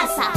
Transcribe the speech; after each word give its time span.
casa. 0.00 0.32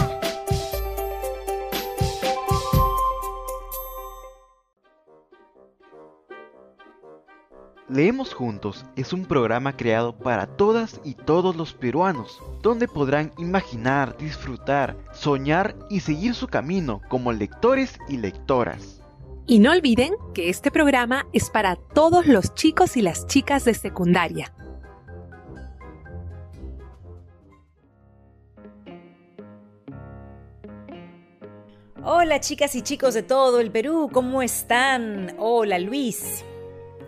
Leemos 7.89 8.33
Juntos 8.33 8.85
es 8.95 9.13
un 9.13 9.25
programa 9.25 9.75
creado 9.77 10.17
para 10.17 10.47
todas 10.47 10.99
y 11.03 11.13
todos 11.13 11.55
los 11.55 11.73
peruanos, 11.73 12.41
donde 12.61 12.87
podrán 12.87 13.31
imaginar, 13.37 14.17
disfrutar, 14.17 14.97
soñar 15.13 15.75
y 15.89 15.99
seguir 15.99 16.33
su 16.33 16.47
camino 16.47 17.01
como 17.07 17.31
lectores 17.31 17.99
y 18.09 18.17
lectoras. 18.17 19.01
Y 19.45 19.59
no 19.59 19.71
olviden 19.71 20.13
que 20.33 20.49
este 20.49 20.71
programa 20.71 21.27
es 21.33 21.49
para 21.49 21.75
todos 21.75 22.25
los 22.25 22.55
chicos 22.55 22.97
y 22.97 23.01
las 23.01 23.27
chicas 23.27 23.65
de 23.65 23.73
secundaria. 23.73 24.53
Hola 32.05 32.41
chicas 32.41 32.75
y 32.75 32.81
chicos 32.81 33.13
de 33.13 33.23
todo 33.23 33.61
el 33.61 33.71
Perú, 33.71 34.09
¿cómo 34.11 34.41
están? 34.41 35.37
Hola 35.39 35.79
Luis. 35.79 36.43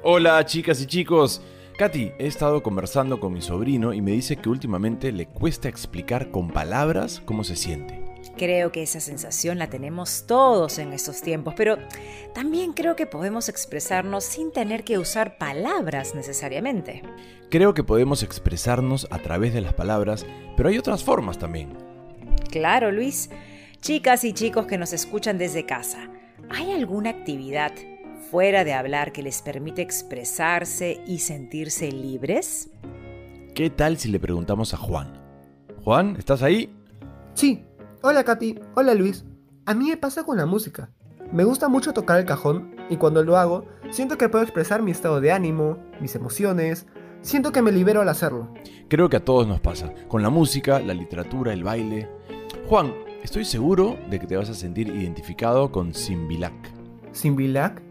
Hola 0.04 0.46
chicas 0.46 0.80
y 0.80 0.86
chicos. 0.86 1.42
Katy, 1.78 2.14
he 2.18 2.28
estado 2.28 2.64
conversando 2.64 3.20
con 3.20 3.34
mi 3.34 3.42
sobrino 3.42 3.92
y 3.92 4.00
me 4.00 4.12
dice 4.12 4.38
que 4.38 4.48
últimamente 4.48 5.12
le 5.12 5.28
cuesta 5.28 5.68
explicar 5.68 6.32
con 6.32 6.50
palabras 6.50 7.22
cómo 7.26 7.44
se 7.44 7.58
siente. 7.58 8.02
Creo 8.38 8.72
que 8.72 8.84
esa 8.84 9.02
sensación 9.02 9.60
la 9.60 9.70
tenemos 9.70 10.28
todos 10.28 10.80
en 10.80 10.94
estos 10.94 11.22
tiempos, 11.22 11.56
pero 11.58 11.78
también 12.34 12.72
creo 12.72 12.96
que 12.96 13.06
podemos 13.06 13.50
expresarnos 13.50 14.24
sin 14.24 14.54
tener 14.54 14.86
que 14.86 14.98
usar 14.98 15.38
palabras 15.38 16.16
necesariamente. 16.16 17.04
Creo 17.52 17.74
que 17.74 17.84
podemos 17.84 18.24
expresarnos 18.24 19.08
a 19.12 19.20
través 19.20 19.54
de 19.54 19.60
las 19.60 19.74
palabras, 19.74 20.26
pero 20.56 20.70
hay 20.70 20.78
otras 20.78 21.04
formas 21.04 21.38
también. 21.38 21.74
Claro, 22.50 22.94
Luis. 22.94 23.30
Chicas 23.86 24.24
y 24.24 24.34
chicos 24.34 24.66
que 24.66 24.80
nos 24.80 24.94
escuchan 24.94 25.38
desde 25.38 25.68
casa, 25.68 26.10
¿hay 26.50 26.72
alguna 26.72 27.12
actividad 27.12 27.72
fuera 28.32 28.64
de 28.64 28.74
hablar 28.74 29.12
que 29.12 29.22
les 29.22 29.44
permite 29.44 29.84
expresarse 29.84 31.04
y 31.06 31.20
sentirse 31.20 31.92
libres? 31.92 32.72
¿Qué 33.54 33.70
tal 33.70 34.00
si 34.00 34.10
le 34.10 34.20
preguntamos 34.20 34.74
a 34.74 34.78
Juan? 34.78 35.22
Juan, 35.84 36.16
¿estás 36.18 36.42
ahí? 36.42 36.76
Sí. 37.36 37.64
Hola 38.02 38.24
Katy. 38.24 38.60
Hola 38.74 38.96
Luis. 38.96 39.24
A 39.68 39.76
mí 39.76 39.90
me 39.90 39.98
pasa 39.98 40.24
con 40.24 40.38
la 40.38 40.48
música. 40.48 40.90
Me 41.32 41.44
gusta 41.44 41.70
mucho 41.70 41.94
tocar 41.94 42.18
el 42.18 42.26
cajón 42.26 42.76
y 42.90 42.98
cuando 42.98 43.24
lo 43.24 43.38
hago, 43.38 43.68
siento 43.92 44.18
que 44.18 44.30
puedo 44.30 44.44
expresar 44.44 44.82
mi 44.82 44.90
estado 44.90 45.22
de 45.22 45.32
ánimo, 45.32 45.78
mis 46.02 46.16
emociones. 46.16 46.88
Siento 47.22 47.52
que 47.52 47.62
me 47.62 47.72
libero 47.72 48.02
al 48.02 48.10
hacerlo. 48.10 48.52
Creo 48.88 49.10
que 49.10 49.18
a 49.18 49.24
todos 49.24 49.46
nos 49.46 49.62
pasa, 49.62 49.94
con 50.08 50.24
la 50.24 50.32
música, 50.32 50.80
la 50.80 50.96
literatura, 50.96 51.54
el 51.54 51.64
baile. 51.64 52.10
Juan, 52.68 53.05
estoy 53.26 53.44
seguro 53.44 53.98
de 54.08 54.20
que 54.20 54.28
te 54.28 54.38
vas 54.38 54.50
a 54.50 54.54
sentir 54.54 54.88
identificado 54.88 55.72
con 55.72 55.94
Simbilac. 55.96 56.54
¿Simbilac? 57.12 57.82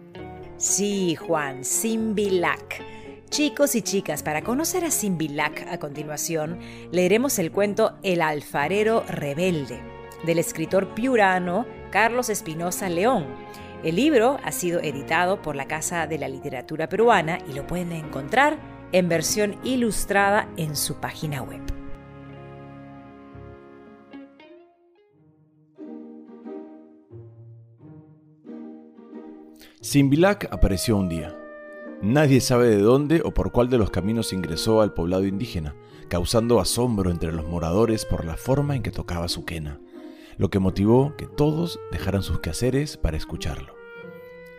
Sí, 0.57 1.17
Juan, 1.17 1.65
Simbilac. 1.65 2.83
Chicos 3.31 3.75
y 3.75 3.83
chicas, 3.83 4.23
para 4.23 4.43
conocer 4.43 4.85
a 4.85 4.93
Simbilac 4.93 5.67
a 5.69 5.79
continuación, 5.79 6.61
leeremos 6.93 7.41
el 7.41 7.51
cuento 7.51 7.99
El 8.05 8.23
alfarero 8.23 9.03
rebelde, 9.09 9.81
del 10.25 10.39
escritor 10.39 10.95
piurano 10.95 11.67
Carlos 11.91 12.31
Espinosa 12.31 12.89
León. 12.89 13.27
El 13.83 13.97
libro 13.97 14.39
ha 14.45 14.53
sido 14.53 14.79
editado 14.81 15.43
por 15.43 15.57
la 15.57 15.67
Casa 15.67 16.07
de 16.07 16.17
la 16.17 16.29
Literatura 16.29 16.89
Peruana 16.89 17.41
y 17.51 17.55
lo 17.55 17.67
pueden 17.67 17.91
encontrar 17.91 18.57
en 18.93 19.09
versión 19.09 19.57
ilustrada 19.65 20.49
en 20.57 20.77
su 20.77 20.95
página 21.01 21.43
web. 21.43 21.74
Simbilac 29.85 30.49
apareció 30.51 30.97
un 30.97 31.11
día. 31.11 31.37
Nadie 32.01 32.41
sabe 32.41 32.71
de 32.71 32.79
dónde 32.79 33.21
o 33.23 33.35
por 33.35 33.53
cuál 33.53 33.69
de 33.69 33.77
los 33.77 33.91
caminos 33.91 34.33
ingresó 34.33 34.81
al 34.81 34.95
poblado 34.95 35.27
indígena, 35.27 35.77
causando 36.09 36.59
asombro 36.59 37.11
entre 37.11 37.33
los 37.33 37.47
moradores 37.47 38.07
por 38.07 38.25
la 38.25 38.39
forma 38.39 38.77
en 38.77 38.83
que 38.83 38.91
tocaba 38.91 39.29
su 39.29 39.45
quena, 39.45 39.81
lo 40.39 40.49
que 40.49 40.59
motivó 40.59 41.15
que 41.19 41.27
todos 41.27 41.79
dejaran 41.93 42.23
sus 42.23 42.41
quehaceres 42.41 42.97
para 42.97 43.19
escucharlo. 43.19 43.75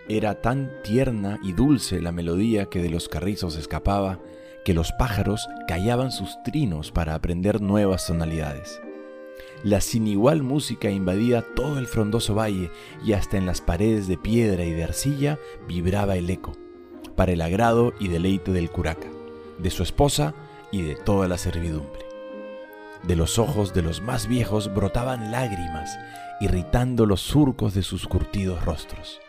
Era 0.07 0.41
tan 0.41 0.69
tierna 0.83 1.39
y 1.41 1.53
dulce 1.53 2.01
la 2.01 2.11
melodía 2.11 2.67
que 2.67 2.83
de 2.83 2.91
los 2.91 3.09
carrizos 3.09 3.57
escapaba 3.57 4.19
que 4.63 4.75
los 4.75 4.91
pájaros 4.91 5.49
callaban 5.67 6.11
sus 6.11 6.37
trinos 6.43 6.91
para 6.91 7.15
aprender 7.15 7.63
nuevas 7.63 8.05
tonalidades. 8.05 8.79
La 9.65 9.81
sin 9.81 10.05
igual 10.05 10.43
música 10.43 10.91
invadía 10.91 11.41
todo 11.41 11.79
el 11.79 11.87
frondoso 11.87 12.35
valle 12.35 12.69
y 13.03 13.13
hasta 13.13 13.37
en 13.37 13.47
las 13.47 13.61
paredes 13.61 14.07
de 14.07 14.15
piedra 14.15 14.63
y 14.63 14.71
de 14.73 14.83
arcilla 14.83 15.39
vibraba 15.67 16.17
el 16.17 16.29
eco, 16.29 16.51
para 17.15 17.31
el 17.31 17.41
agrado 17.41 17.91
y 17.99 18.07
deleite 18.07 18.51
del 18.51 18.69
curaca, 18.69 19.07
de 19.57 19.71
su 19.71 19.81
esposa 19.81 20.35
y 20.71 20.83
de 20.83 20.93
toda 20.93 21.27
la 21.27 21.39
servidumbre. 21.39 22.05
De 23.07 23.15
los 23.15 23.39
ojos 23.39 23.73
de 23.73 23.81
los 23.81 24.03
más 24.03 24.27
viejos 24.27 24.71
brotaban 24.71 25.31
lágrimas, 25.31 25.97
irritando 26.39 27.07
los 27.07 27.21
surcos 27.21 27.73
de 27.73 27.81
sus 27.81 28.07
curtidos 28.07 28.63
rostros. 28.63 29.19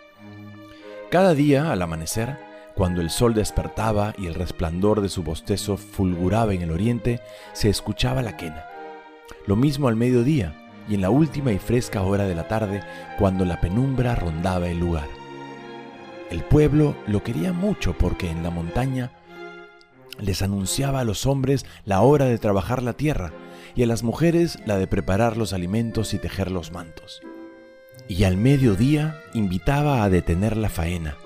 Cada 1.11 1.33
día, 1.33 1.73
al 1.73 1.81
amanecer, 1.81 2.37
cuando 2.75 3.01
el 3.01 3.09
sol 3.09 3.33
despertaba 3.33 4.13
y 4.19 4.27
el 4.27 4.35
resplandor 4.35 5.01
de 5.01 5.09
su 5.09 5.23
bostezo 5.23 5.79
fulguraba 5.79 6.53
en 6.53 6.61
el 6.61 6.73
oriente, 6.73 7.23
se 7.55 7.71
escuchaba 7.71 8.21
la 8.21 8.37
quena 8.37 8.67
lo 9.47 9.56
mismo 9.56 9.88
al 9.88 9.97
mediodía 9.97 10.54
y 10.88 10.94
en 10.94 11.00
la 11.00 11.10
última 11.10 11.53
y 11.53 11.59
fresca 11.59 12.03
hora 12.03 12.26
de 12.26 12.34
la 12.34 12.48
tarde, 12.48 12.82
cuando 13.19 13.44
la 13.44 13.60
penumbra 13.60 14.14
rondaba 14.14 14.69
el 14.69 14.78
lugar. 14.78 15.09
El 16.31 16.42
pueblo 16.42 16.97
lo 17.06 17.22
quería 17.22 17.53
mucho 17.53 17.97
porque 17.97 18.31
en 18.31 18.42
la 18.42 18.50
montaña 18.50 19.12
les 20.19 20.42
anunciaba 20.42 21.00
a 21.00 21.04
los 21.04 21.26
hombres 21.26 21.66
la 21.84 22.00
hora 22.00 22.26
de 22.26 22.38
trabajar 22.38 22.82
la 22.82 22.94
tierra 22.94 23.32
y 23.75 23.82
a 23.82 23.87
las 23.87 24.03
mujeres 24.03 24.59
la 24.64 24.78
de 24.78 24.87
preparar 24.87 25.37
los 25.37 25.53
alimentos 25.53 26.14
y 26.14 26.19
tejer 26.19 26.50
los 26.50 26.72
mantos. 26.72 27.20
Y 28.08 28.25
al 28.25 28.37
mediodía 28.37 29.20
invitaba 29.34 30.03
a 30.03 30.10
detener 30.10 30.56
la 30.56 30.69
faena 30.69 31.16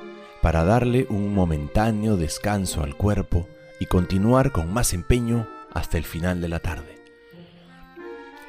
para 0.42 0.64
darle 0.64 1.06
un 1.10 1.34
momentáneo 1.34 2.16
descanso 2.16 2.82
al 2.82 2.96
cuerpo 2.96 3.46
y 3.78 3.86
continuar 3.86 4.52
con 4.52 4.72
más 4.72 4.92
empeño 4.92 5.46
hasta 5.72 5.98
el 5.98 6.04
final 6.04 6.40
de 6.40 6.48
la 6.48 6.60
tarde 6.60 6.99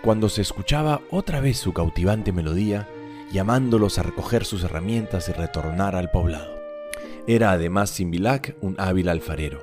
cuando 0.03 0.29
se 0.29 0.41
escuchaba 0.41 1.01
otra 1.09 1.39
vez 1.41 1.57
su 1.57 1.73
cautivante 1.73 2.31
melodía, 2.31 2.87
llamándolos 3.31 3.97
a 3.99 4.03
recoger 4.03 4.45
sus 4.45 4.63
herramientas 4.63 5.29
y 5.29 5.31
retornar 5.31 5.95
al 5.95 6.11
poblado. 6.11 6.61
Era 7.27 7.51
además 7.51 7.91
Simbilac 7.91 8.55
un 8.61 8.75
hábil 8.79 9.09
alfarero, 9.09 9.61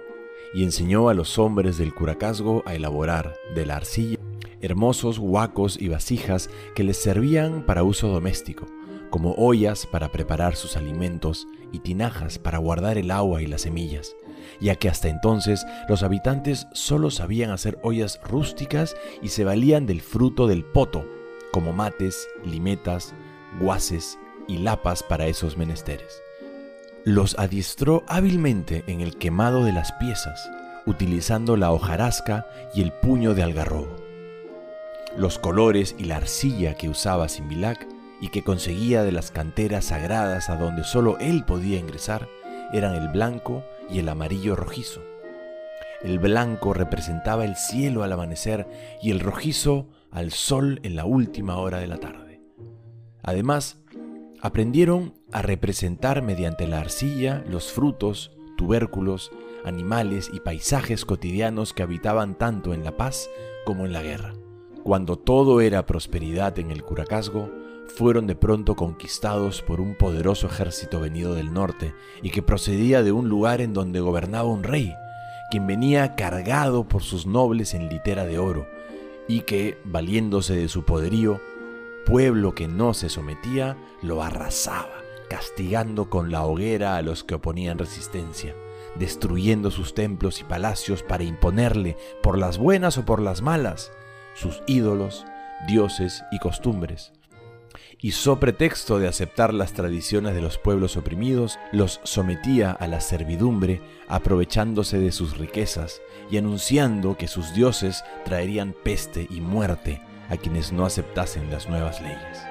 y 0.54 0.65
enseñó 0.65 1.09
a 1.09 1.15
los 1.15 1.38
hombres 1.38 1.76
del 1.76 1.94
curacazgo 1.94 2.62
a 2.66 2.75
elaborar 2.75 3.34
de 3.54 3.66
la 3.66 3.76
arcilla 3.76 4.19
hermosos 4.60 5.19
huacos 5.19 5.81
y 5.81 5.88
vasijas 5.88 6.50
que 6.75 6.84
les 6.84 6.97
servían 6.97 7.65
para 7.65 7.84
uso 7.84 8.09
doméstico, 8.09 8.66
como 9.10 9.32
ollas 9.32 9.87
para 9.87 10.10
preparar 10.10 10.56
sus 10.56 10.76
alimentos 10.76 11.47
y 11.72 11.81
tinajas 11.81 12.38
para 12.38 12.59
guardar 12.59 12.99
el 12.99 13.10
agua 13.10 13.43
y 13.43 13.47
las 13.47 13.62
semillas, 13.62 14.16
ya 14.60 14.76
que 14.76 14.88
hasta 14.88 15.09
entonces 15.09 15.66
los 15.88 16.03
habitantes 16.03 16.66
solo 16.72 17.10
sabían 17.10 17.50
hacer 17.50 17.78
ollas 17.82 18.21
rústicas 18.22 18.97
y 19.22 19.28
se 19.28 19.44
valían 19.44 19.87
del 19.87 20.00
fruto 20.00 20.47
del 20.47 20.65
poto, 20.65 21.04
como 21.53 21.72
mates, 21.72 22.28
limetas, 22.44 23.15
guaces 23.60 24.19
y 24.47 24.59
lapas 24.59 25.03
para 25.03 25.26
esos 25.26 25.56
menesteres. 25.56 26.22
Los 27.04 27.38
adiestró 27.38 28.04
hábilmente 28.06 28.84
en 28.87 29.00
el 29.00 29.16
quemado 29.16 29.65
de 29.65 29.72
las 29.72 29.93
piezas, 29.93 30.50
utilizando 30.87 31.56
la 31.56 31.70
hojarasca 31.70 32.46
y 32.75 32.82
el 32.82 32.93
puño 32.93 33.34
de 33.34 33.43
algarrobo. 33.43 33.96
Los 35.17 35.38
colores 35.38 35.94
y 35.99 36.05
la 36.05 36.17
arcilla 36.17 36.75
que 36.75 36.88
usaba 36.88 37.29
Simbilac 37.29 37.87
y 38.20 38.29
que 38.29 38.43
conseguía 38.43 39.05
de 39.05 39.12
las 39.12 39.31
canteras 39.31 39.87
sagradas 39.87 40.50
a 40.50 40.56
donde 40.56 40.84
solo 40.84 41.19
él 41.19 41.44
podía 41.44 41.79
ingresar 41.79 42.29
eran 42.73 42.94
el 42.94 43.08
blanco 43.08 43.64
y 43.90 43.99
el 43.99 44.08
amarillo 44.08 44.56
rojizo. 44.56 45.02
El 46.02 46.19
blanco 46.19 46.75
representaba 46.75 47.44
el 47.44 47.56
cielo 47.56 48.02
al 48.02 48.12
amanecer 48.12 48.69
y 49.02 49.11
el 49.11 49.20
rojizo 49.20 49.88
al 50.11 50.31
sol 50.31 50.81
en 50.82 50.94
la 50.96 51.05
última 51.05 51.58
hora 51.58 51.79
de 51.79 51.88
la 51.88 51.99
tarde. 51.99 52.40
Además, 53.23 53.82
aprendieron 54.40 55.14
a 55.32 55.43
representar 55.43 56.23
mediante 56.23 56.67
la 56.67 56.81
arcilla 56.81 57.44
los 57.49 57.73
frutos, 57.73 58.31
tubérculos, 58.56 59.31
animales 59.64 60.31
y 60.32 60.41
paisajes 60.41 61.05
cotidianos 61.05 61.73
que 61.73 61.82
habitaban 61.82 62.38
tanto 62.38 62.73
en 62.73 62.84
la 62.84 62.96
paz 62.96 63.29
como 63.64 63.84
en 63.84 63.93
la 63.93 64.02
guerra. 64.02 64.34
Cuando 64.84 65.19
todo 65.19 65.61
era 65.61 65.84
prosperidad 65.84 66.58
en 66.58 66.70
el 66.70 66.84
Curacazgo, 66.84 67.50
fueron 67.88 68.26
de 68.26 68.37
pronto 68.37 68.76
conquistados 68.76 69.62
por 69.62 69.81
un 69.81 69.94
poderoso 69.94 70.46
ejército 70.46 71.00
venido 71.00 71.35
del 71.35 71.52
norte 71.52 71.94
y 72.23 72.31
que 72.31 72.43
procedía 72.43 73.02
de 73.02 73.12
un 73.12 73.29
lugar 73.29 73.61
en 73.61 73.73
donde 73.73 74.00
gobernaba 74.00 74.49
un 74.49 74.62
rey, 74.62 74.94
quien 75.50 75.67
venía 75.67 76.14
cargado 76.14 76.87
por 76.87 77.02
sus 77.02 77.26
nobles 77.26 77.75
en 77.75 77.88
litera 77.88 78.25
de 78.25 78.38
oro, 78.38 78.69
y 79.26 79.40
que, 79.40 79.79
valiéndose 79.85 80.55
de 80.55 80.69
su 80.69 80.85
poderío, 80.85 81.40
pueblo 82.06 82.55
que 82.55 82.69
no 82.69 82.94
se 82.94 83.08
sometía 83.08 83.76
lo 84.02 84.23
arrasaba, 84.23 85.02
castigando 85.29 86.08
con 86.08 86.31
la 86.31 86.44
hoguera 86.44 86.96
a 86.96 87.02
los 87.02 87.25
que 87.25 87.34
oponían 87.34 87.79
resistencia, 87.79 88.55
destruyendo 88.96 89.70
sus 89.70 89.94
templos 89.94 90.41
y 90.41 90.44
palacios 90.44 91.02
para 91.02 91.25
imponerle, 91.25 91.96
por 92.23 92.38
las 92.38 92.58
buenas 92.58 92.96
o 92.99 93.05
por 93.05 93.20
las 93.20 93.43
malas, 93.43 93.93
sus 94.34 94.62
ídolos, 94.67 95.26
dioses 95.67 96.25
y 96.31 96.38
costumbres. 96.38 97.12
Y 98.00 98.12
so 98.12 98.38
pretexto 98.38 98.99
de 98.99 99.09
aceptar 99.09 99.53
las 99.53 99.73
tradiciones 99.73 100.35
de 100.35 100.41
los 100.41 100.59
pueblos 100.59 100.97
oprimidos, 100.97 101.59
los 101.73 102.00
sometía 102.05 102.70
a 102.70 102.87
la 102.87 103.00
servidumbre, 103.00 103.81
aprovechándose 104.09 104.99
de 104.99 105.12
sus 105.12 105.38
riquezas 105.38 106.00
y 106.31 106.38
anunciando 106.38 107.17
que 107.17 107.29
sus 107.29 107.55
dioses 107.55 108.05
traerían 108.25 108.75
peste 108.85 109.26
y 109.31 109.41
muerte 109.41 110.00
a 110.29 110.37
quienes 110.37 110.73
no 110.73 110.85
aceptasen 110.85 111.50
las 111.50 111.69
nuevas 111.69 112.00
leyes. 112.00 112.43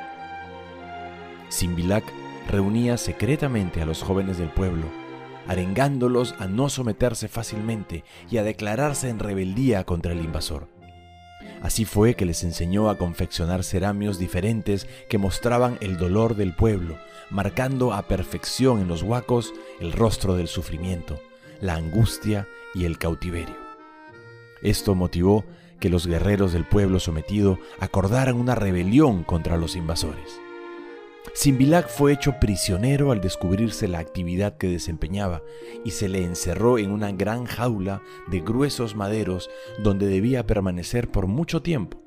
Simbilac 1.50 2.04
reunía 2.48 2.98
secretamente 2.98 3.82
a 3.82 3.86
los 3.86 4.02
jóvenes 4.02 4.38
del 4.38 4.50
pueblo, 4.50 4.86
arengándolos 5.48 6.36
a 6.40 6.48
no 6.48 6.70
someterse 6.70 7.28
fácilmente 7.28 8.04
y 8.30 8.38
a 8.38 8.44
declararse 8.44 9.10
en 9.10 9.20
rebeldía 9.20 9.86
contra 9.86 10.12
el 10.12 10.20
invasor. 10.20 10.68
Así 11.68 11.84
fue 11.84 12.16
que 12.16 12.26
les 12.26 12.46
enseñó 12.46 12.90
a 12.90 12.98
confeccionar 12.98 13.62
ceramios 13.62 14.18
diferentes 14.18 14.88
que 15.10 15.18
mostraban 15.18 15.78
el 15.82 15.98
dolor 15.98 16.38
del 16.38 16.56
pueblo, 16.56 16.98
marcando 17.30 17.92
a 17.92 18.08
perfección 18.08 18.80
en 18.80 18.88
los 18.88 19.04
huacos 19.04 19.54
el 19.82 19.92
rostro 19.92 20.36
del 20.38 20.48
sufrimiento, 20.48 21.20
la 21.60 21.76
angustia 21.76 22.48
y 22.74 22.86
el 22.86 22.98
cautiverio. 22.98 23.58
Esto 24.62 24.96
motivó 24.96 25.44
que 25.82 25.90
los 25.90 26.08
guerreros 26.08 26.54
del 26.54 26.64
pueblo 26.64 27.02
sometido 27.02 27.60
acordaran 27.82 28.38
una 28.38 28.56
rebelión 28.56 29.26
contra 29.26 29.58
los 29.58 29.76
invasores. 29.76 30.40
Simbilac 31.34 31.88
fue 31.90 32.14
hecho 32.14 32.40
prisionero 32.40 33.12
al 33.12 33.22
descubrirse 33.22 33.88
la 33.88 34.00
actividad 34.00 34.58
que 34.58 34.68
desempeñaba 34.68 35.44
y 35.86 35.92
se 35.92 36.10
le 36.10 36.24
encerró 36.24 36.78
en 36.78 36.92
una 36.92 37.12
gran 37.12 37.46
jaula 37.46 38.02
de 38.28 38.40
gruesos 38.40 38.96
maderos 38.96 39.50
donde 39.84 40.08
debía 40.08 40.48
permanecer 40.48 41.10
por 41.12 41.28
mucho 41.28 41.62
tiempo, 41.62 42.02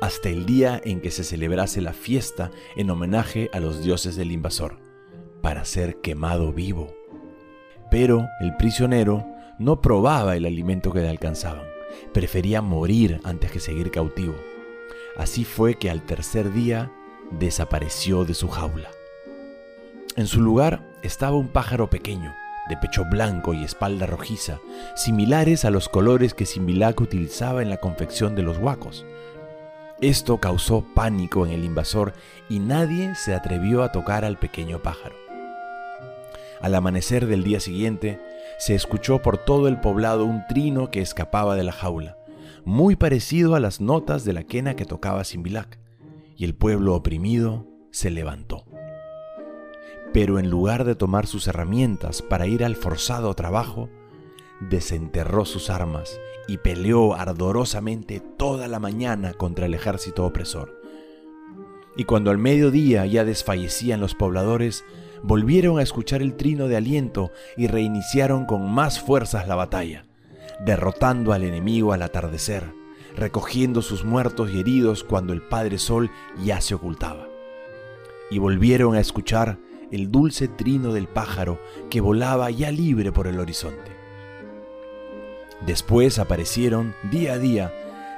hasta 0.00 0.30
el 0.30 0.46
día 0.46 0.80
en 0.84 1.00
que 1.00 1.10
se 1.10 1.24
celebrase 1.24 1.80
la 1.80 1.92
fiesta 1.92 2.50
en 2.76 2.90
homenaje 2.90 3.50
a 3.52 3.60
los 3.60 3.82
dioses 3.82 4.16
del 4.16 4.32
invasor, 4.32 4.78
para 5.42 5.64
ser 5.64 6.00
quemado 6.00 6.52
vivo. 6.52 6.94
Pero 7.90 8.26
el 8.40 8.56
prisionero 8.56 9.26
no 9.58 9.82
probaba 9.82 10.36
el 10.36 10.46
alimento 10.46 10.92
que 10.92 11.00
le 11.00 11.08
alcanzaban, 11.08 11.66
prefería 12.14 12.62
morir 12.62 13.20
antes 13.24 13.50
que 13.50 13.60
seguir 13.60 13.90
cautivo. 13.90 14.34
Así 15.16 15.44
fue 15.44 15.74
que 15.74 15.90
al 15.90 16.06
tercer 16.06 16.52
día 16.52 16.90
desapareció 17.30 18.24
de 18.24 18.34
su 18.34 18.48
jaula. 18.48 18.90
En 20.16 20.26
su 20.26 20.40
lugar 20.40 20.82
estaba 21.02 21.36
un 21.36 21.48
pájaro 21.48 21.88
pequeño, 21.88 22.34
de 22.68 22.76
pecho 22.76 23.04
blanco 23.04 23.54
y 23.54 23.64
espalda 23.64 24.06
rojiza, 24.06 24.60
similares 24.96 25.64
a 25.64 25.70
los 25.70 25.88
colores 25.88 26.34
que 26.34 26.46
Simbilac 26.46 27.00
utilizaba 27.00 27.62
en 27.62 27.70
la 27.70 27.78
confección 27.78 28.34
de 28.34 28.42
los 28.42 28.58
huacos. 28.58 29.06
Esto 30.00 30.38
causó 30.38 30.84
pánico 30.94 31.46
en 31.46 31.52
el 31.52 31.64
invasor 31.64 32.14
y 32.48 32.58
nadie 32.58 33.14
se 33.14 33.34
atrevió 33.34 33.82
a 33.82 33.92
tocar 33.92 34.24
al 34.24 34.38
pequeño 34.38 34.80
pájaro. 34.82 35.16
Al 36.60 36.74
amanecer 36.74 37.26
del 37.26 37.42
día 37.44 37.60
siguiente, 37.60 38.20
se 38.58 38.74
escuchó 38.74 39.22
por 39.22 39.38
todo 39.38 39.68
el 39.68 39.80
poblado 39.80 40.24
un 40.24 40.46
trino 40.46 40.90
que 40.90 41.00
escapaba 41.00 41.56
de 41.56 41.64
la 41.64 41.72
jaula, 41.72 42.18
muy 42.64 42.96
parecido 42.96 43.54
a 43.54 43.60
las 43.60 43.80
notas 43.80 44.24
de 44.24 44.32
la 44.32 44.42
quena 44.42 44.74
que 44.74 44.84
tocaba 44.84 45.24
Simbilac 45.24 45.78
y 46.40 46.46
el 46.46 46.54
pueblo 46.54 46.94
oprimido 46.94 47.66
se 47.90 48.10
levantó. 48.10 48.64
Pero 50.14 50.38
en 50.38 50.48
lugar 50.48 50.84
de 50.84 50.94
tomar 50.94 51.26
sus 51.26 51.46
herramientas 51.46 52.22
para 52.22 52.46
ir 52.46 52.64
al 52.64 52.76
forzado 52.76 53.34
trabajo, 53.34 53.90
desenterró 54.58 55.44
sus 55.44 55.68
armas 55.68 56.18
y 56.48 56.56
peleó 56.56 57.14
ardorosamente 57.14 58.20
toda 58.38 58.68
la 58.68 58.78
mañana 58.78 59.34
contra 59.34 59.66
el 59.66 59.74
ejército 59.74 60.24
opresor. 60.24 60.80
Y 61.94 62.04
cuando 62.04 62.30
al 62.30 62.38
mediodía 62.38 63.04
ya 63.04 63.26
desfallecían 63.26 64.00
los 64.00 64.14
pobladores, 64.14 64.82
volvieron 65.22 65.78
a 65.78 65.82
escuchar 65.82 66.22
el 66.22 66.36
trino 66.36 66.68
de 66.68 66.78
aliento 66.78 67.32
y 67.58 67.66
reiniciaron 67.66 68.46
con 68.46 68.72
más 68.72 68.98
fuerzas 68.98 69.46
la 69.46 69.56
batalla, 69.56 70.06
derrotando 70.64 71.34
al 71.34 71.42
enemigo 71.42 71.92
al 71.92 72.00
atardecer 72.00 72.79
recogiendo 73.16 73.82
sus 73.82 74.04
muertos 74.04 74.50
y 74.50 74.60
heridos 74.60 75.04
cuando 75.04 75.32
el 75.32 75.42
Padre 75.42 75.78
Sol 75.78 76.10
ya 76.42 76.60
se 76.60 76.74
ocultaba. 76.74 77.28
Y 78.30 78.38
volvieron 78.38 78.94
a 78.94 79.00
escuchar 79.00 79.58
el 79.90 80.10
dulce 80.10 80.48
trino 80.48 80.92
del 80.92 81.08
pájaro 81.08 81.60
que 81.90 82.00
volaba 82.00 82.50
ya 82.50 82.70
libre 82.70 83.12
por 83.12 83.26
el 83.26 83.40
horizonte. 83.40 83.96
Después 85.66 86.18
aparecieron 86.18 86.94
día 87.10 87.34
a 87.34 87.38
día 87.38 87.72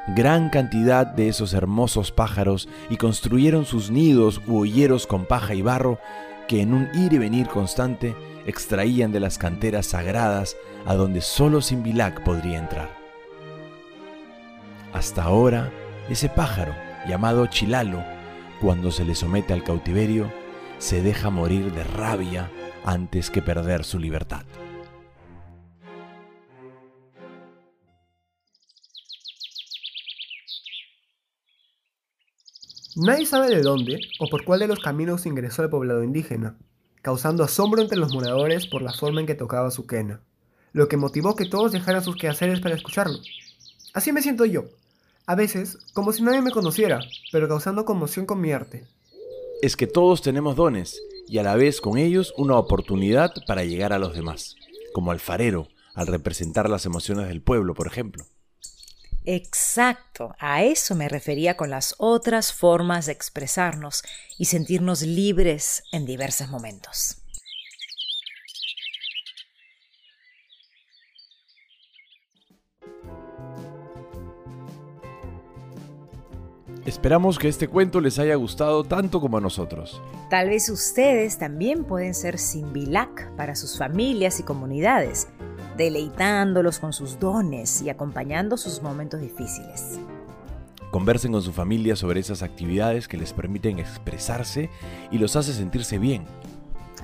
gran 0.09 0.51
cantidad 0.51 1.07
de 1.07 1.29
esos 1.29 1.55
hermosos 1.55 2.11
pájaros 2.11 2.69
y 2.91 2.97
construyeron 2.97 3.65
sus 3.65 3.91
nidos 3.91 4.41
u 4.47 4.59
hoyeros 4.59 5.07
con 5.07 5.27
paja 5.27 5.55
y 5.55 5.63
barro 5.63 5.99
que 6.49 6.61
en 6.61 6.75
un 6.75 6.89
ir 6.95 7.13
y 7.13 7.19
venir 7.19 7.47
constante 7.47 8.17
extraían 8.47 9.13
de 9.13 9.21
las 9.21 9.39
canteras 9.39 9.87
sagradas 9.87 10.57
a 10.87 10.95
donde 10.95 11.21
solo 11.21 11.61
Simbilac 11.61 12.25
podría 12.25 12.59
entrar. 12.59 13.02
Hasta 14.93 15.23
ahora, 15.23 15.73
ese 16.11 16.29
pájaro, 16.29 16.75
llamado 17.09 17.47
Chilalo, 17.47 18.05
cuando 18.61 18.91
se 18.91 19.05
le 19.05 19.15
somete 19.15 19.55
al 19.55 19.65
cautiverio, 19.65 20.31
se 20.79 21.03
deja 21.03 21.31
morir 21.31 21.73
de 21.73 21.83
rabia 21.83 22.51
antes 22.85 23.31
que 23.31 23.41
perder 23.41 23.85
su 23.85 23.99
libertad. 23.99 24.45
Nadie 32.95 33.25
sabe 33.25 33.49
de 33.49 33.63
dónde 33.63 33.99
o 34.21 34.29
por 34.29 34.45
cuál 34.45 34.61
de 34.61 34.67
los 34.67 34.81
caminos 34.81 35.25
ingresó 35.25 35.63
al 35.63 35.71
poblado 35.71 36.05
indígena, 36.05 36.59
causando 37.01 37.43
asombro 37.43 37.81
entre 37.81 37.97
los 37.97 38.13
moradores 38.13 38.67
por 38.67 38.83
la 38.83 38.93
forma 38.93 39.21
en 39.21 39.27
que 39.27 39.35
tocaba 39.35 39.71
su 39.71 39.87
quena, 39.87 40.21
lo 40.75 40.89
que 40.89 40.99
motivó 40.99 41.35
que 41.35 41.47
todos 41.47 41.73
dejaran 41.73 42.05
sus 42.05 42.17
quehaceres 42.17 42.61
para 42.61 42.75
escucharlo. 42.75 43.19
Así 43.95 44.13
me 44.13 44.21
siento 44.21 44.45
yo, 44.45 44.65
a 45.33 45.35
veces, 45.35 45.79
como 45.95 46.13
si 46.13 46.23
nadie 46.23 46.43
me 46.43 46.51
conociera, 46.51 47.01
pero 47.33 47.49
causando 47.49 47.87
conmoción 47.87 48.27
con 48.27 48.39
mi 48.39 48.53
arte. 48.53 48.87
Es 49.63 49.77
que 49.77 49.87
todos 49.87 50.21
tenemos 50.21 50.57
dones 50.57 51.01
y 51.27 51.39
a 51.39 51.43
la 51.43 51.57
vez 51.57 51.81
con 51.81 51.97
ellos 51.97 52.35
una 52.37 52.59
oportunidad 52.59 53.31
para 53.47 53.65
llegar 53.65 53.95
a 53.95 53.99
los 53.99 54.15
demás, 54.15 54.57
como 54.93 55.11
alfarero, 55.11 55.69
al 55.95 56.07
representar 56.07 56.69
las 56.69 56.85
emociones 56.85 57.29
del 57.29 57.41
pueblo, 57.41 57.73
por 57.73 57.87
ejemplo. 57.87 58.27
Exacto, 59.25 60.35
a 60.39 60.65
eso 60.65 60.95
me 60.97 61.09
refería 61.09 61.57
con 61.57 61.71
las 61.71 61.95
otras 61.97 62.53
formas 62.53 63.07
de 63.07 63.13
expresarnos 63.13 64.03
y 64.37 64.45
sentirnos 64.45 65.01
libres 65.01 65.85
en 65.93 66.05
diversos 66.05 66.51
momentos. 66.51 67.22
Esperamos 76.85 77.39
que 77.39 77.49
este 77.49 77.69
cuento 77.69 78.01
les 78.01 78.19
haya 78.19 78.35
gustado 78.35 78.83
tanto 78.83 79.21
como 79.21 79.37
a 79.37 79.41
nosotros. 79.41 80.03
Tal 80.29 80.49
vez 80.49 80.69
ustedes 80.69 81.39
también 81.39 81.85
pueden 81.85 82.13
ser 82.13 82.39
Simbilac 82.39 83.31
para 83.37 83.55
sus 83.55 83.79
familias 83.79 84.41
y 84.41 84.43
comunidades, 84.43 85.29
deleitándolos 85.77 86.81
con 86.81 86.93
sus 86.93 87.21
dones 87.21 87.83
y 87.83 87.89
acompañando 87.89 88.57
sus 88.57 88.83
momentos 88.83 89.21
difíciles. 89.21 90.01
Conversen 90.91 91.33
con 91.33 91.43
su 91.43 91.53
familia 91.53 91.95
sobre 91.95 92.21
esas 92.21 92.43
actividades 92.43 93.07
que 93.07 93.17
les 93.17 93.33
permiten 93.33 93.79
expresarse 93.79 94.69
y 95.11 95.19
los 95.19 95.37
hace 95.37 95.53
sentirse 95.53 95.99
bien. 95.99 96.25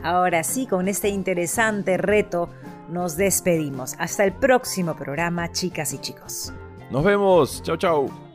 Ahora 0.03 0.43
sí, 0.43 0.67
con 0.67 0.89
este 0.89 1.09
interesante 1.09 1.97
reto, 1.97 2.51
nos 2.91 3.17
despedimos. 3.17 3.95
Hasta 3.99 4.25
el 4.25 4.33
próximo 4.33 4.95
programa, 4.97 5.53
chicas 5.53 5.93
y 5.93 5.99
chicos. 5.99 6.53
Nos 6.91 7.05
vemos. 7.05 7.63
Chao, 7.63 7.77
chao. 7.77 8.28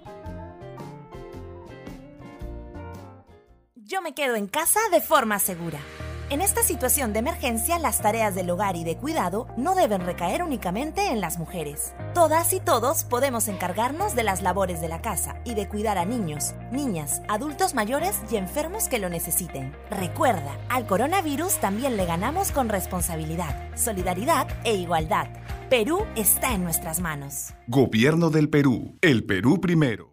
Yo 3.94 4.02
me 4.02 4.16
quedo 4.16 4.36
en 4.36 4.48
casa 4.48 4.80
de 4.92 5.02
forma 5.02 5.38
segura. 5.38 5.78
En 6.32 6.42
esta 6.42 6.64
situación 6.64 7.14
de 7.14 7.20
emergencia, 7.20 7.78
las 7.78 8.02
tareas 8.02 8.34
del 8.34 8.50
hogar 8.50 8.76
y 8.76 8.84
de 8.84 8.98
cuidado 8.98 9.46
no 9.56 9.76
deben 9.76 10.02
recaer 10.02 10.42
únicamente 10.42 11.12
en 11.12 11.22
las 11.22 11.38
mujeres. 11.38 11.94
Todas 12.16 12.54
y 12.54 12.60
todos 12.60 13.04
podemos 13.04 13.48
encargarnos 13.48 14.16
de 14.16 14.24
las 14.24 14.42
labores 14.42 14.82
de 14.82 14.88
la 14.88 15.04
casa 15.04 15.36
y 15.46 15.54
de 15.54 15.70
cuidar 15.70 16.00
a 16.00 16.06
niños, 16.06 16.56
niñas, 16.72 17.22
adultos 17.28 17.76
mayores 17.76 18.20
y 18.32 18.38
enfermos 18.38 18.88
que 18.90 18.98
lo 18.98 19.10
necesiten. 19.10 19.78
Recuerda, 19.92 20.58
al 20.70 20.88
coronavirus 20.88 21.60
también 21.60 21.96
le 21.96 22.08
ganamos 22.08 22.52
con 22.52 22.70
responsabilidad, 22.70 23.56
solidaridad 23.78 24.48
e 24.64 24.74
igualdad. 24.74 25.28
Perú 25.70 26.08
está 26.16 26.56
en 26.56 26.64
nuestras 26.64 27.00
manos. 27.00 27.54
Gobierno 27.68 28.32
del 28.32 28.50
Perú. 28.50 28.98
El 29.02 29.24
Perú 29.24 29.62
primero. 29.62 30.12